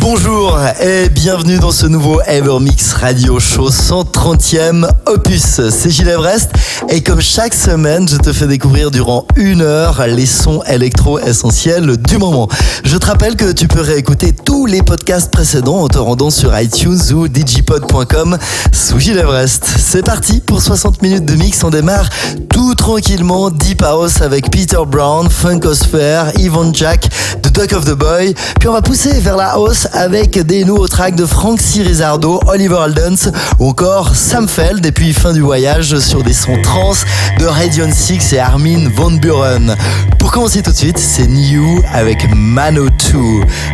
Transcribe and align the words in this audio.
Bonjour 0.00 0.56
et 0.80 1.08
bienvenue 1.08 1.58
dans 1.58 1.72
ce 1.72 1.86
nouveau 1.86 2.20
Evermix 2.26 2.92
Radio 2.92 3.40
Show 3.40 3.68
130e 3.70 4.88
opus. 5.06 5.60
C'est 5.70 5.90
Gilles 5.90 6.08
Everest 6.08 6.50
et 6.88 7.02
comme 7.02 7.20
chaque 7.20 7.52
semaine, 7.52 8.08
je 8.08 8.16
te 8.16 8.32
fais 8.32 8.46
découvrir 8.46 8.90
durant 8.90 9.26
une 9.36 9.60
heure 9.60 10.06
les 10.06 10.26
sons 10.26 10.62
électro 10.68 11.18
essentiels 11.18 11.96
du 11.96 12.18
moment. 12.18 12.48
Je 12.84 12.96
te 12.96 13.06
rappelle 13.06 13.34
que 13.34 13.50
tu 13.52 13.66
peux 13.66 13.80
réécouter 13.80 14.32
tous 14.32 14.66
les 14.66 14.82
podcasts 14.82 15.30
précédents 15.30 15.80
en 15.80 15.88
te 15.88 15.98
rendant 15.98 16.30
sur 16.30 16.58
iTunes 16.58 17.00
ou 17.12 17.26
digipod.com 17.26 18.38
sous 18.72 19.00
Gilles 19.00 19.18
Everest. 19.18 19.66
C'est 19.78 20.04
parti 20.04 20.40
pour 20.40 20.62
60 20.62 21.02
minutes 21.02 21.24
de 21.24 21.34
mix. 21.34 21.62
On 21.64 21.70
démarre 21.70 22.08
tout 22.50 22.74
tranquillement 22.74 23.50
Deep 23.50 23.82
House 23.82 24.22
avec 24.22 24.50
Peter 24.50 24.78
Brown, 24.86 25.28
Funkosphere, 25.28 26.32
Yvonne 26.38 26.74
Jack, 26.74 27.08
The 27.42 27.52
Duck 27.52 27.72
of 27.72 27.84
the 27.84 27.94
Boy. 27.94 28.34
Puis 28.60 28.68
on 28.68 28.72
va 28.72 28.82
pousser 28.82 29.18
vers 29.20 29.36
la 29.36 29.58
avec 29.92 30.38
des 30.38 30.64
nouveaux 30.64 30.88
tracks 30.88 31.14
de 31.14 31.26
Frank 31.26 31.60
Cirizardo, 31.60 32.40
Oliver 32.46 32.78
Aldens 32.78 33.30
ou 33.58 33.68
encore 33.68 34.14
Sam 34.14 34.48
Feld 34.48 34.84
et 34.84 34.92
puis 34.92 35.12
fin 35.12 35.32
du 35.32 35.40
voyage 35.40 35.98
sur 35.98 36.22
des 36.22 36.32
sons 36.32 36.60
trans 36.62 36.92
de 37.38 37.46
Radion 37.46 37.88
6 37.92 38.32
et 38.32 38.38
Armin 38.38 38.88
Von 38.94 39.12
Buren. 39.12 39.76
Pour 40.18 40.32
commencer 40.32 40.62
tout 40.62 40.72
de 40.72 40.76
suite, 40.76 40.98
c'est 40.98 41.26
New 41.26 41.82
avec 41.92 42.26
Mano 42.34 42.88
2, 42.88 43.18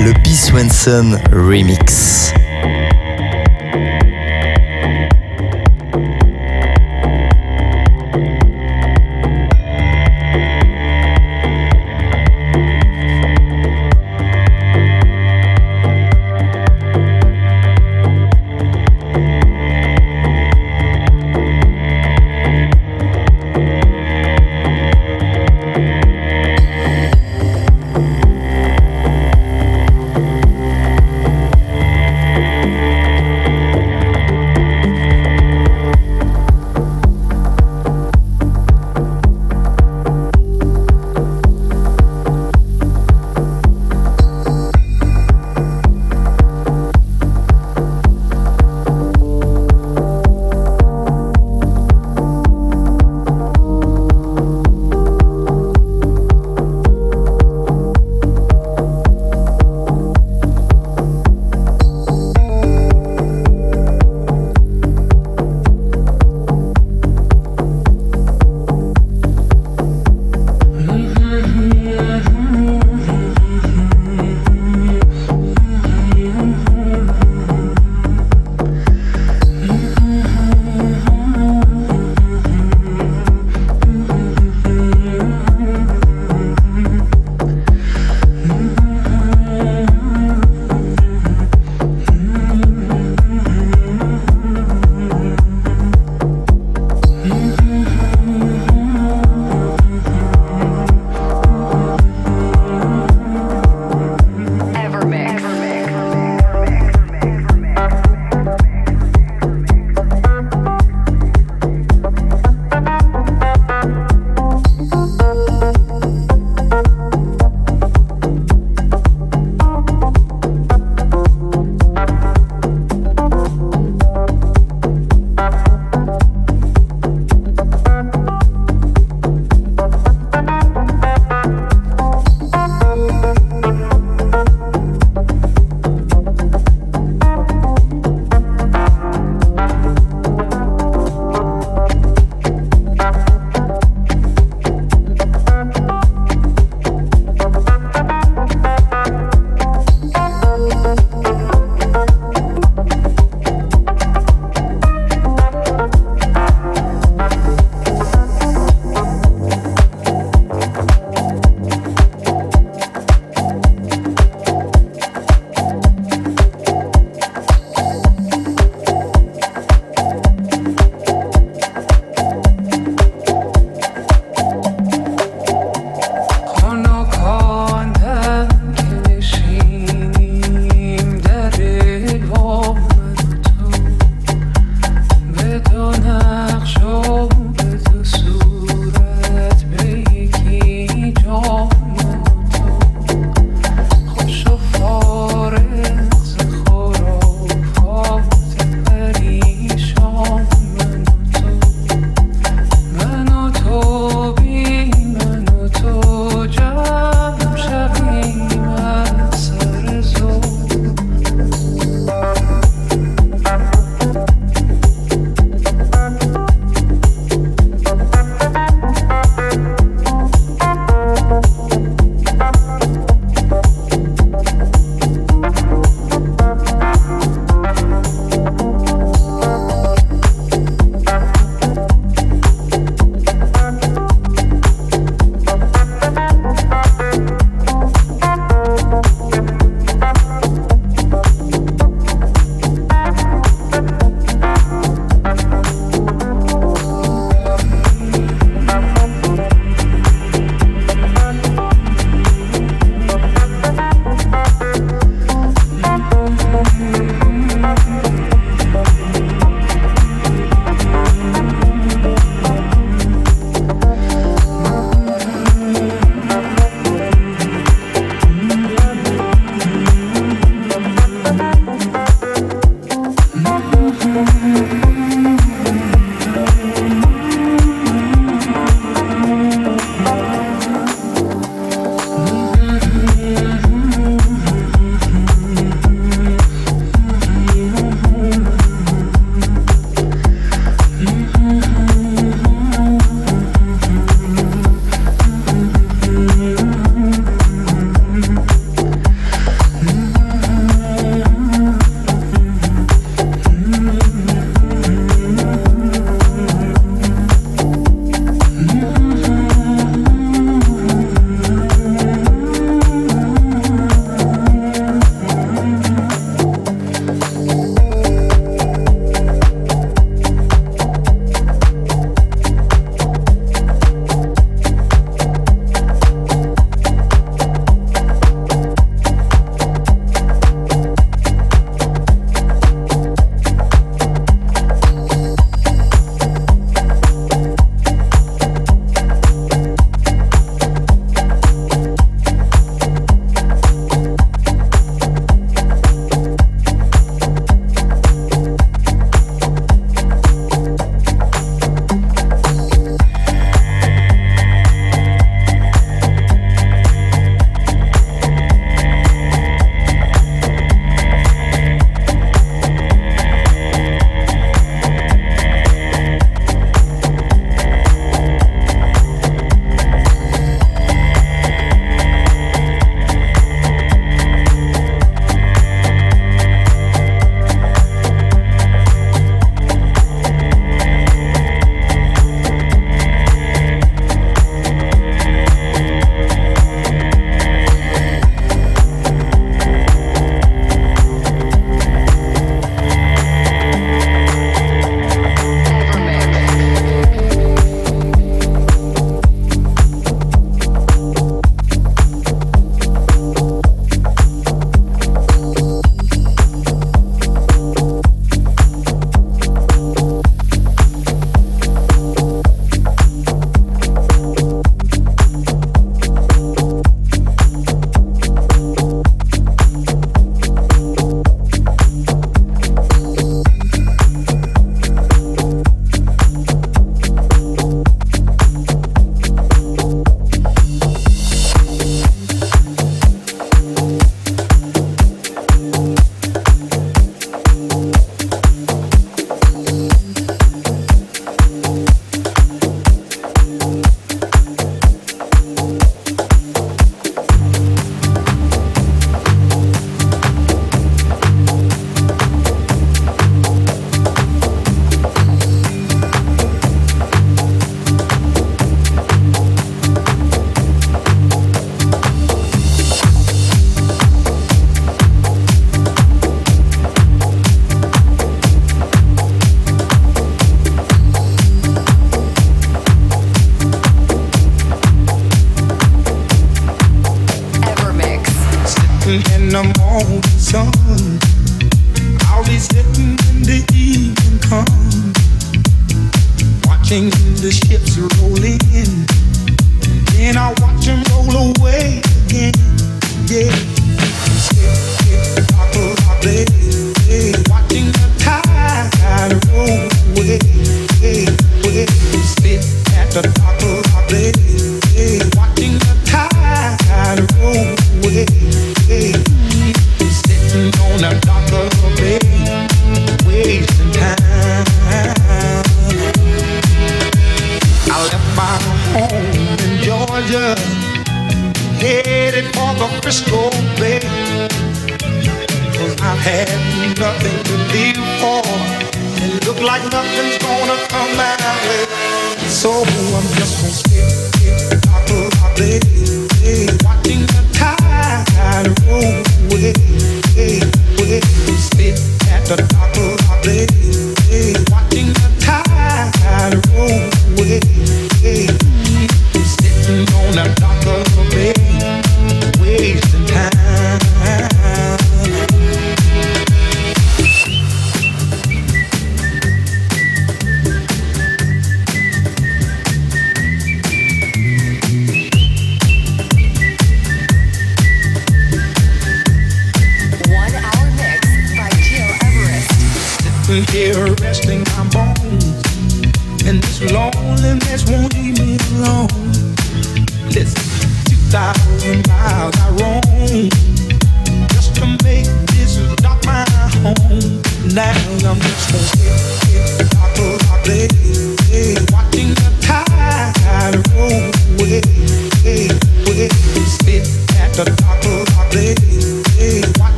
le 0.00 0.12
B. 0.12 0.28
Swenson 0.34 1.18
remix. 1.32 2.32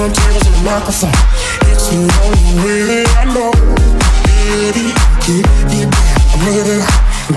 Turntables 0.00 0.46
and 0.46 0.56
a 0.56 0.62
microphone. 0.64 1.12
It's 1.68 1.88
the 1.88 1.96
only 2.24 2.64
way 2.64 3.04
I 3.20 3.24
know. 3.34 3.52
Baby, 4.24 4.94
keep 5.20 5.44
it 5.44 5.68
down. 5.68 5.92
I'm 6.32 6.40
ready. 6.48 6.80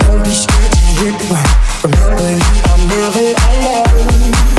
Don't 0.00 0.24
be 0.24 0.30
scared 0.30 0.72
to 0.72 0.78
hit 0.96 1.18
the 1.20 1.26
ground. 1.28 1.52
Remember, 1.84 2.40
I'm 2.70 2.88
never 2.88 3.34
alone. 3.52 4.53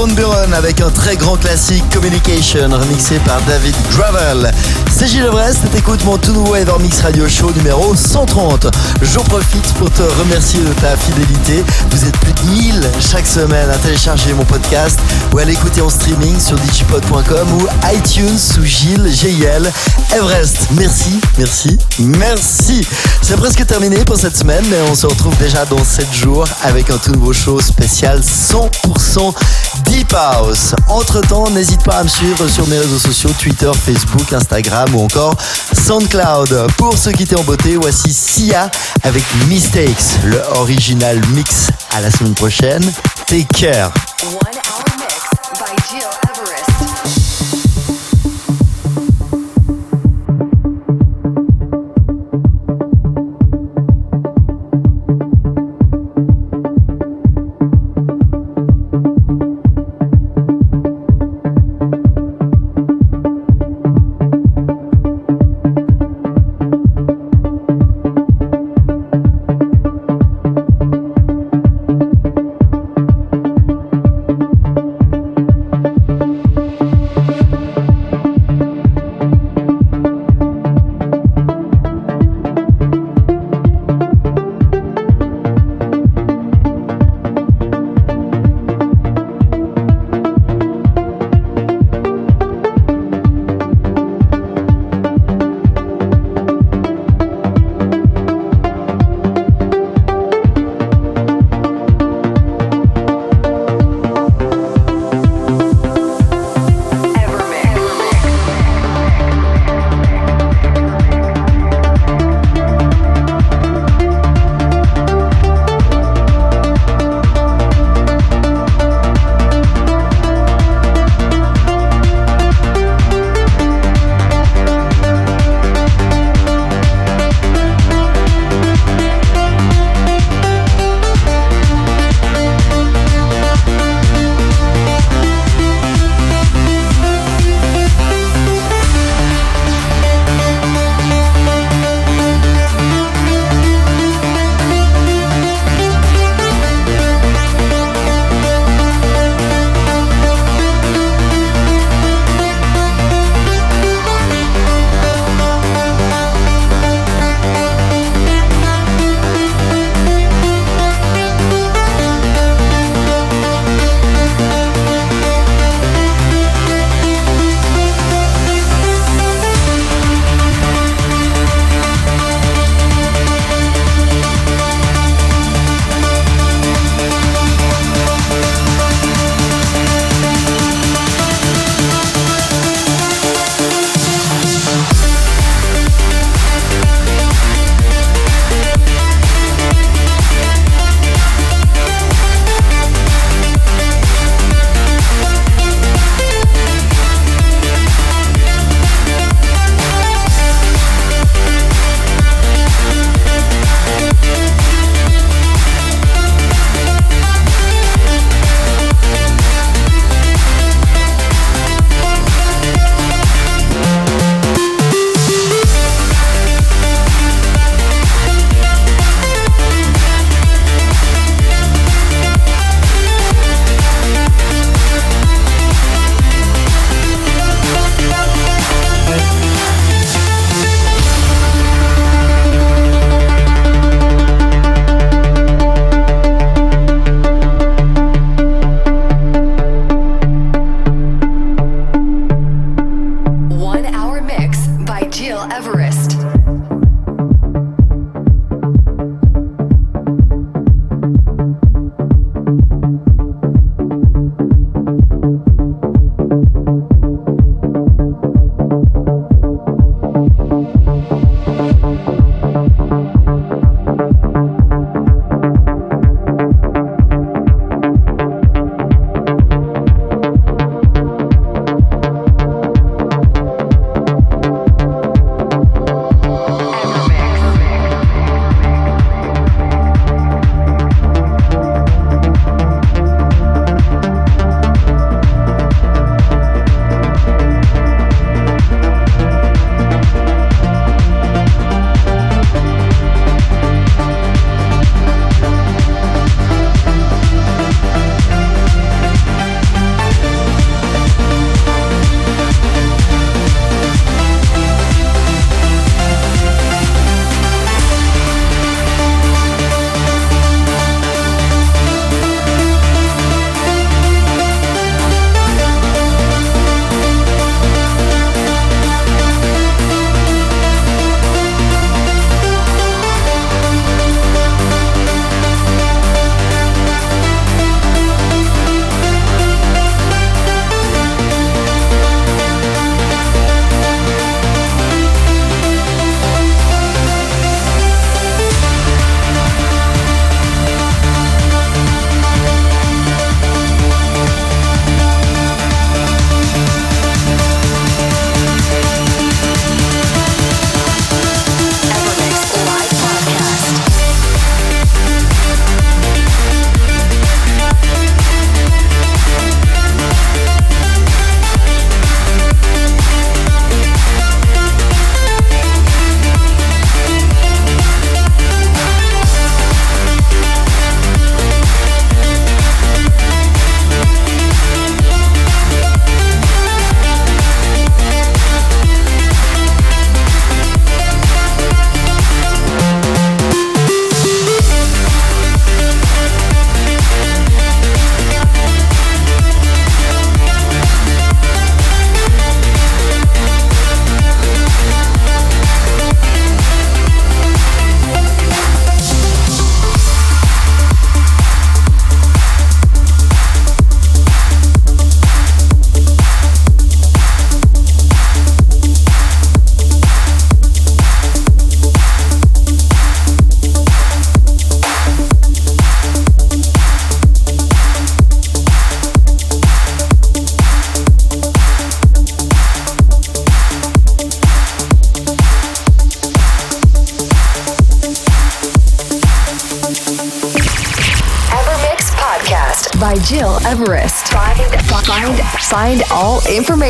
Avec 0.00 0.80
un 0.80 0.88
très 0.88 1.14
grand 1.14 1.36
classique 1.36 1.84
Communication 1.92 2.70
remixé 2.70 3.18
par 3.18 3.38
David 3.42 3.74
Gravel. 3.90 4.50
C'est 4.90 5.06
Gilles 5.06 5.26
Everest 5.26 5.58
et 5.66 5.68
t'écoutes 5.68 6.02
mon 6.06 6.16
tout 6.16 6.32
nouveau 6.32 6.56
Evermix 6.56 7.02
Radio 7.02 7.28
Show 7.28 7.52
numéro 7.52 7.94
130. 7.94 8.66
J'en 9.02 9.22
profite 9.24 9.74
pour 9.74 9.90
te 9.90 10.02
remercier 10.02 10.60
de 10.60 10.72
ta 10.80 10.96
fidélité. 10.96 11.62
Vous 11.90 12.04
êtes 12.06 12.16
plus 12.18 12.32
de 12.32 12.40
1000 12.50 12.90
chaque 13.12 13.26
semaine 13.26 13.68
à 13.68 13.76
télécharger 13.76 14.32
mon 14.32 14.44
podcast 14.44 14.98
ou 15.34 15.38
à 15.38 15.44
l'écouter 15.44 15.82
en 15.82 15.90
streaming 15.90 16.40
sur 16.40 16.56
digipod.com 16.56 17.52
ou 17.60 17.66
iTunes 17.94 18.38
sous 18.38 18.64
Gilles 18.64 19.08
GIL 19.10 19.70
Everest. 20.14 20.68
Merci, 20.78 21.20
merci, 21.36 21.78
merci. 21.98 22.86
C'est 23.20 23.36
presque 23.36 23.66
terminé 23.66 23.98
pour 24.04 24.16
cette 24.16 24.36
semaine, 24.36 24.64
mais 24.70 24.80
on 24.90 24.94
se 24.94 25.06
retrouve 25.06 25.36
déjà 25.36 25.66
dans 25.66 25.84
7 25.84 26.12
jours 26.12 26.46
avec 26.62 26.90
un 26.90 26.96
tout 26.96 27.12
nouveau 27.12 27.34
show 27.34 27.60
spécial 27.60 28.20
100% 28.20 29.34
Deep 29.90 30.12
House. 30.14 30.72
Entre 30.88 31.20
temps, 31.20 31.50
n'hésite 31.50 31.82
pas 31.82 31.96
à 31.96 32.04
me 32.04 32.08
suivre 32.08 32.46
sur 32.48 32.66
mes 32.68 32.78
réseaux 32.78 32.98
sociaux 32.98 33.30
Twitter, 33.40 33.70
Facebook, 33.74 34.32
Instagram 34.32 34.94
ou 34.94 35.02
encore 35.02 35.34
SoundCloud. 35.72 36.68
Pour 36.76 36.96
se 36.96 37.10
quitter 37.10 37.34
en 37.34 37.42
beauté, 37.42 37.76
voici 37.76 38.12
Sia 38.12 38.70
avec 39.02 39.24
Mistakes, 39.48 40.20
le 40.24 40.40
original 40.56 41.20
mix. 41.32 41.68
À 41.92 42.00
la 42.00 42.10
semaine 42.10 42.34
prochaine. 42.34 42.92
Take 43.26 43.46
care. 43.46 43.92